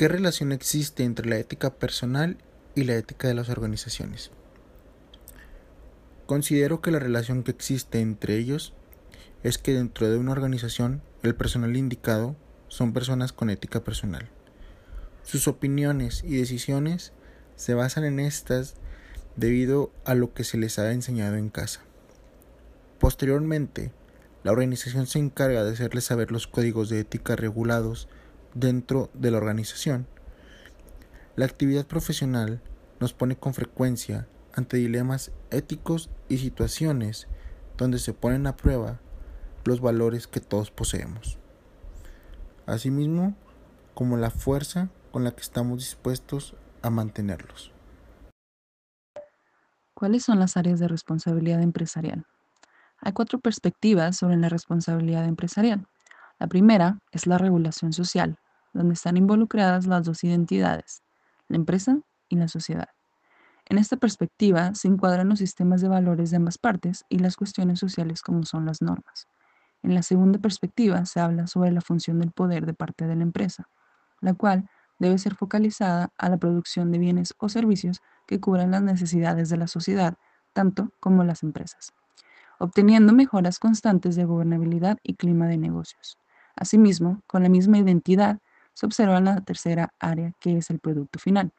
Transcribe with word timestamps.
¿Qué 0.00 0.08
relación 0.08 0.50
existe 0.52 1.04
entre 1.04 1.28
la 1.28 1.36
ética 1.36 1.74
personal 1.74 2.38
y 2.74 2.84
la 2.84 2.94
ética 2.94 3.28
de 3.28 3.34
las 3.34 3.50
organizaciones? 3.50 4.30
Considero 6.24 6.80
que 6.80 6.90
la 6.90 6.98
relación 6.98 7.42
que 7.42 7.50
existe 7.50 8.00
entre 8.00 8.38
ellos 8.38 8.72
es 9.42 9.58
que 9.58 9.74
dentro 9.74 10.08
de 10.08 10.16
una 10.16 10.32
organización 10.32 11.02
el 11.22 11.34
personal 11.34 11.76
indicado 11.76 12.34
son 12.68 12.94
personas 12.94 13.34
con 13.34 13.50
ética 13.50 13.84
personal. 13.84 14.30
Sus 15.22 15.46
opiniones 15.46 16.24
y 16.24 16.38
decisiones 16.38 17.12
se 17.56 17.74
basan 17.74 18.04
en 18.04 18.20
estas 18.20 18.76
debido 19.36 19.92
a 20.06 20.14
lo 20.14 20.32
que 20.32 20.44
se 20.44 20.56
les 20.56 20.78
ha 20.78 20.90
enseñado 20.92 21.36
en 21.36 21.50
casa. 21.50 21.82
Posteriormente, 22.98 23.92
la 24.44 24.52
organización 24.52 25.06
se 25.06 25.18
encarga 25.18 25.62
de 25.62 25.72
hacerles 25.72 26.04
saber 26.04 26.32
los 26.32 26.46
códigos 26.46 26.88
de 26.88 27.00
ética 27.00 27.36
regulados 27.36 28.08
dentro 28.54 29.10
de 29.14 29.30
la 29.30 29.38
organización. 29.38 30.06
La 31.36 31.44
actividad 31.44 31.86
profesional 31.86 32.60
nos 33.00 33.12
pone 33.12 33.36
con 33.36 33.54
frecuencia 33.54 34.26
ante 34.54 34.76
dilemas 34.76 35.32
éticos 35.50 36.10
y 36.28 36.38
situaciones 36.38 37.28
donde 37.78 37.98
se 37.98 38.12
ponen 38.12 38.46
a 38.46 38.56
prueba 38.56 39.00
los 39.64 39.80
valores 39.80 40.26
que 40.26 40.40
todos 40.40 40.70
poseemos. 40.70 41.38
Asimismo, 42.66 43.34
como 43.94 44.16
la 44.16 44.30
fuerza 44.30 44.90
con 45.12 45.24
la 45.24 45.32
que 45.32 45.40
estamos 45.40 45.78
dispuestos 45.78 46.54
a 46.82 46.90
mantenerlos. 46.90 47.72
¿Cuáles 49.94 50.24
son 50.24 50.38
las 50.38 50.56
áreas 50.56 50.80
de 50.80 50.88
responsabilidad 50.88 51.62
empresarial? 51.62 52.24
Hay 53.00 53.12
cuatro 53.12 53.38
perspectivas 53.38 54.16
sobre 54.16 54.36
la 54.36 54.48
responsabilidad 54.48 55.24
empresarial. 55.24 55.86
La 56.38 56.46
primera 56.46 56.98
es 57.12 57.26
la 57.26 57.38
regulación 57.38 57.92
social, 57.92 58.38
donde 58.72 58.94
están 58.94 59.16
involucradas 59.16 59.86
las 59.86 60.04
dos 60.04 60.24
identidades, 60.24 61.02
la 61.48 61.56
empresa 61.56 61.98
y 62.28 62.36
la 62.36 62.48
sociedad. 62.48 62.88
En 63.66 63.78
esta 63.78 63.96
perspectiva 63.96 64.74
se 64.74 64.88
encuadran 64.88 65.28
los 65.28 65.38
sistemas 65.38 65.80
de 65.80 65.88
valores 65.88 66.30
de 66.30 66.36
ambas 66.36 66.58
partes 66.58 67.04
y 67.08 67.18
las 67.18 67.36
cuestiones 67.36 67.78
sociales 67.78 68.22
como 68.22 68.44
son 68.44 68.66
las 68.66 68.82
normas. 68.82 69.28
En 69.82 69.94
la 69.94 70.02
segunda 70.02 70.38
perspectiva 70.38 71.04
se 71.06 71.20
habla 71.20 71.46
sobre 71.46 71.70
la 71.70 71.80
función 71.80 72.18
del 72.18 72.32
poder 72.32 72.66
de 72.66 72.74
parte 72.74 73.06
de 73.06 73.16
la 73.16 73.22
empresa, 73.22 73.68
la 74.20 74.34
cual 74.34 74.68
debe 74.98 75.18
ser 75.18 75.34
focalizada 75.34 76.12
a 76.18 76.28
la 76.28 76.36
producción 76.36 76.92
de 76.92 76.98
bienes 76.98 77.34
o 77.38 77.48
servicios 77.48 78.02
que 78.26 78.40
cubran 78.40 78.70
las 78.70 78.82
necesidades 78.82 79.48
de 79.48 79.56
la 79.56 79.66
sociedad, 79.66 80.14
tanto 80.52 80.92
como 81.00 81.24
las 81.24 81.42
empresas, 81.42 81.92
obteniendo 82.58 83.12
mejoras 83.12 83.58
constantes 83.58 84.16
de 84.16 84.24
gobernabilidad 84.24 84.98
y 85.02 85.14
clima 85.14 85.46
de 85.46 85.56
negocios. 85.56 86.18
Asimismo, 86.56 87.22
con 87.26 87.42
la 87.42 87.48
misma 87.48 87.78
identidad, 87.78 88.38
se 88.74 88.86
observa 88.86 89.20
la 89.20 89.40
tercera 89.40 89.92
área, 89.98 90.32
que 90.40 90.56
es 90.56 90.70
el 90.70 90.78
producto 90.78 91.18
final. 91.18 91.52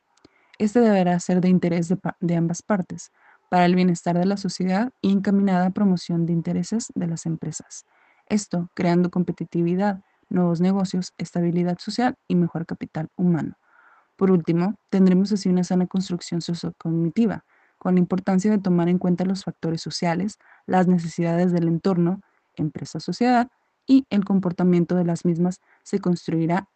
Este 0.58 0.80
deberá 0.80 1.20
ser 1.20 1.42
de 1.42 1.50
interés 1.50 1.88
de, 1.90 1.98
de 2.20 2.36
ambas 2.36 2.62
partes, 2.62 3.12
para 3.50 3.66
el 3.66 3.76
bienestar 3.76 4.18
de 4.18 4.26
la 4.26 4.38
sociedad 4.38 4.94
y 5.02 5.12
encaminada 5.12 5.66
a 5.66 5.72
promoción 5.72 6.26
de 6.26 6.32
intereses 6.32 6.88
de 6.96 7.08
las 7.08 7.26
empresas. 7.26 7.86
Esto 8.28 8.70
creando 8.74 9.12
competitividad, 9.12 10.02
nuevos 10.30 10.62
negocios, 10.62 11.14
estabilidad 11.18 11.78
social 11.78 12.16
y 12.30 12.36
mejor 12.36 12.66
capital 12.66 13.10
humano. 13.18 13.58
Por 14.16 14.32
último, 14.32 14.76
tendremos 14.90 15.34
así 15.34 15.50
una 15.50 15.66
sana 15.66 15.88
construcción 15.88 16.42
sociocognitiva, 16.42 17.44
con 17.78 17.96
la 17.96 18.00
importancia 18.00 18.50
de 18.52 18.60
tomar 18.60 18.88
en 18.88 19.00
cuenta 19.00 19.26
los 19.26 19.44
factores 19.44 19.82
sociales, 19.82 20.38
las 20.66 20.88
necesidades 20.88 21.52
del 21.52 21.68
entorno, 21.68 22.22
empresa-sociedad 22.56 23.50
y 23.86 24.06
el 24.10 24.24
comportamiento 24.24 24.96
de 24.96 25.04
las 25.04 25.26
mismas 25.26 25.60
se 25.84 26.00
construirá 26.00 26.70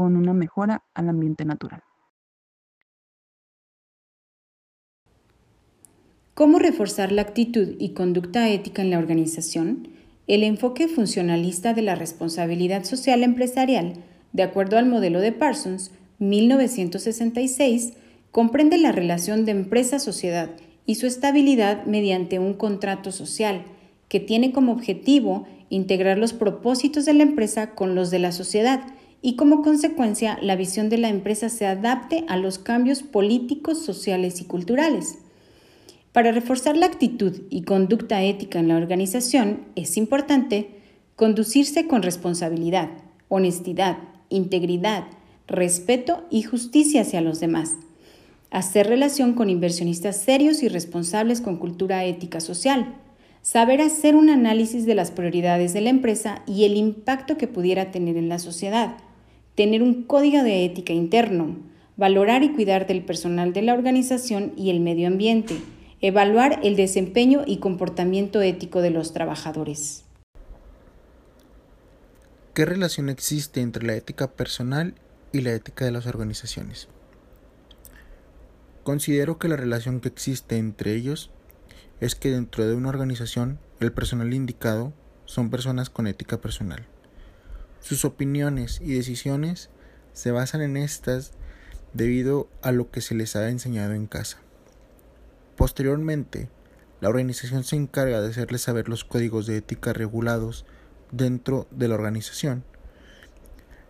con 0.00 0.16
una 0.16 0.32
mejora 0.32 0.82
al 0.94 1.10
ambiente 1.10 1.44
natural. 1.44 1.82
¿Cómo 6.32 6.58
reforzar 6.58 7.12
la 7.12 7.20
actitud 7.20 7.76
y 7.78 7.90
conducta 7.90 8.48
ética 8.48 8.80
en 8.80 8.88
la 8.88 8.98
organización? 8.98 9.88
El 10.26 10.42
enfoque 10.42 10.88
funcionalista 10.88 11.74
de 11.74 11.82
la 11.82 11.96
responsabilidad 11.96 12.84
social 12.84 13.22
empresarial, 13.22 13.92
de 14.32 14.42
acuerdo 14.42 14.78
al 14.78 14.86
modelo 14.86 15.20
de 15.20 15.32
Parsons, 15.32 15.90
1966, 16.18 17.92
comprende 18.30 18.78
la 18.78 18.92
relación 18.92 19.44
de 19.44 19.52
empresa-sociedad 19.52 20.48
y 20.86 20.94
su 20.94 21.06
estabilidad 21.06 21.84
mediante 21.84 22.38
un 22.38 22.54
contrato 22.54 23.12
social 23.12 23.64
que 24.08 24.18
tiene 24.18 24.50
como 24.52 24.72
objetivo 24.72 25.46
integrar 25.68 26.16
los 26.16 26.32
propósitos 26.32 27.04
de 27.04 27.12
la 27.12 27.22
empresa 27.22 27.74
con 27.74 27.94
los 27.94 28.10
de 28.10 28.18
la 28.18 28.32
sociedad 28.32 28.80
y 29.22 29.36
como 29.36 29.62
consecuencia 29.62 30.38
la 30.40 30.56
visión 30.56 30.88
de 30.88 30.98
la 30.98 31.08
empresa 31.08 31.48
se 31.48 31.66
adapte 31.66 32.24
a 32.28 32.36
los 32.36 32.58
cambios 32.58 33.02
políticos, 33.02 33.84
sociales 33.84 34.40
y 34.40 34.44
culturales. 34.44 35.18
Para 36.12 36.32
reforzar 36.32 36.76
la 36.76 36.86
actitud 36.86 37.42
y 37.50 37.62
conducta 37.62 38.22
ética 38.22 38.58
en 38.58 38.68
la 38.68 38.76
organización 38.76 39.66
es 39.76 39.96
importante 39.96 40.70
conducirse 41.16 41.86
con 41.86 42.02
responsabilidad, 42.02 42.88
honestidad, 43.28 43.98
integridad, 44.28 45.04
respeto 45.46 46.24
y 46.30 46.42
justicia 46.42 47.02
hacia 47.02 47.20
los 47.20 47.40
demás. 47.40 47.76
Hacer 48.50 48.88
relación 48.88 49.34
con 49.34 49.50
inversionistas 49.50 50.16
serios 50.16 50.62
y 50.62 50.68
responsables 50.68 51.40
con 51.40 51.58
cultura 51.58 52.04
ética 52.04 52.40
social. 52.40 52.94
Saber 53.42 53.80
hacer 53.80 54.16
un 54.16 54.30
análisis 54.30 54.86
de 54.86 54.94
las 54.94 55.12
prioridades 55.12 55.72
de 55.72 55.80
la 55.80 55.90
empresa 55.90 56.42
y 56.46 56.64
el 56.64 56.76
impacto 56.76 57.36
que 57.36 57.46
pudiera 57.46 57.90
tener 57.90 58.16
en 58.16 58.28
la 58.28 58.38
sociedad. 58.38 58.96
Tener 59.60 59.82
un 59.82 60.04
código 60.04 60.42
de 60.42 60.64
ética 60.64 60.94
interno. 60.94 61.58
Valorar 61.98 62.42
y 62.42 62.54
cuidar 62.54 62.86
del 62.86 63.04
personal 63.04 63.52
de 63.52 63.60
la 63.60 63.74
organización 63.74 64.54
y 64.56 64.70
el 64.70 64.80
medio 64.80 65.06
ambiente 65.06 65.60
evaluar 66.00 66.60
el 66.62 66.76
desempeño 66.76 67.42
y 67.46 67.58
comportamiento 67.58 68.40
ético 68.40 68.80
de 68.80 68.88
los 68.88 69.12
trabajadores. 69.12 70.06
¿Qué 72.54 72.64
relación 72.64 73.10
existe 73.10 73.60
entre 73.60 73.86
la 73.86 73.94
ética 73.96 74.32
personal 74.32 74.94
y 75.30 75.42
la 75.42 75.52
ética 75.52 75.84
de 75.84 75.90
las 75.90 76.06
organizaciones? 76.06 76.88
Considero 78.82 79.38
que 79.38 79.48
la 79.48 79.56
relación 79.56 80.00
que 80.00 80.08
existe 80.08 80.56
entre 80.56 80.94
ellos 80.94 81.30
es 82.00 82.14
que 82.14 82.30
dentro 82.30 82.66
de 82.66 82.74
una 82.74 82.88
organización 82.88 83.58
el 83.78 83.92
personal 83.92 84.32
indicado 84.32 84.94
son 85.26 85.50
personas 85.50 85.90
con 85.90 86.06
ética 86.06 86.40
personal. 86.40 86.86
Sus 87.80 88.04
opiniones 88.04 88.80
y 88.80 88.94
decisiones 88.94 89.70
se 90.12 90.30
basan 90.30 90.60
en 90.62 90.76
estas 90.76 91.32
debido 91.92 92.48
a 92.62 92.72
lo 92.72 92.90
que 92.90 93.00
se 93.00 93.14
les 93.14 93.36
ha 93.36 93.48
enseñado 93.48 93.94
en 93.94 94.06
casa. 94.06 94.38
Posteriormente, 95.56 96.48
la 97.00 97.08
organización 97.08 97.64
se 97.64 97.76
encarga 97.76 98.20
de 98.20 98.28
hacerles 98.28 98.62
saber 98.62 98.88
los 98.88 99.04
códigos 99.04 99.46
de 99.46 99.56
ética 99.56 99.92
regulados 99.92 100.66
dentro 101.10 101.66
de 101.70 101.88
la 101.88 101.94
organización. 101.94 102.64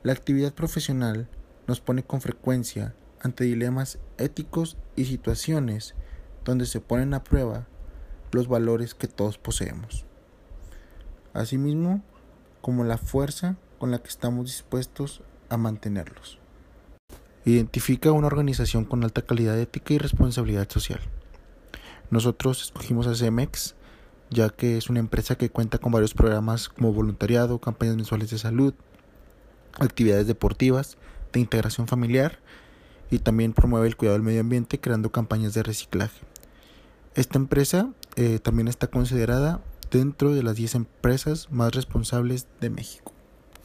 La 0.03 0.12
actividad 0.12 0.55
profesional 0.55 1.28
nos 1.67 1.81
pone 1.81 2.03
con 2.03 2.21
frecuencia 2.21 2.95
ante 3.21 3.45
dilemas 3.45 3.99
éticos 4.17 4.77
y 4.97 5.05
situaciones 5.05 5.95
donde 6.45 6.67
se 6.67 6.81
ponen 6.81 7.12
a 7.12 7.22
prueba 7.22 7.67
los 8.33 8.49
valores 8.49 8.95
que 8.95 9.09
todos 9.09 9.39
poseemos. 9.39 10.07
Asimismo, 11.34 12.03
como 12.61 12.84
la 12.84 12.97
fuerza 12.97 13.57
con 13.81 13.91
la 13.91 13.99
que 13.99 14.09
estamos 14.09 14.47
dispuestos 14.47 15.23
a 15.49 15.57
mantenerlos. 15.57 16.39
Identifica 17.45 18.13
una 18.13 18.29
organización 18.29 18.85
con 18.85 19.03
alta 19.03 19.23
calidad 19.23 19.59
ética 19.59 19.95
y 19.95 19.99
responsabilidad 19.99 20.69
social. 20.71 21.01
Nosotros 22.11 22.63
escogimos 22.63 23.09
a 23.09 23.17
CEMEX 23.17 23.75
ya 24.31 24.49
que 24.49 24.77
es 24.77 24.89
una 24.89 25.01
empresa 25.01 25.37
que 25.37 25.51
cuenta 25.51 25.79
con 25.79 25.93
varios 25.93 26.15
programas 26.15 26.69
como 26.69 26.93
voluntariado, 26.93 27.61
campañas 27.61 27.97
mensuales 27.97 28.31
de 28.31 28.39
salud, 28.39 28.75
actividades 29.79 30.27
deportivas, 30.27 30.97
de 31.33 31.41
integración 31.41 31.89
familiar 31.89 32.39
y 33.10 33.19
también 33.19 33.53
promueve 33.53 33.89
el 33.89 33.97
cuidado 33.97 34.16
del 34.16 34.27
medio 34.27 34.41
ambiente 34.41 34.78
creando 34.78 35.10
campañas 35.10 35.54
de 35.54 35.65
reciclaje. 35.65 36.21
Esta 37.16 37.39
empresa 37.39 37.91
eh, 38.15 38.39
también 38.39 38.69
está 38.69 38.87
considerada 38.87 39.60
dentro 39.91 40.33
de 40.33 40.45
las 40.45 40.54
10 40.54 40.77
empresas 40.77 41.51
más 41.51 41.75
responsables 41.75 42.47
de 42.60 42.71
México. 42.71 43.13